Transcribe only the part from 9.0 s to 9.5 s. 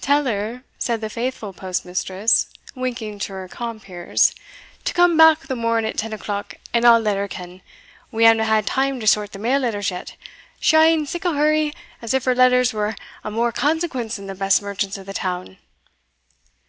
to sort the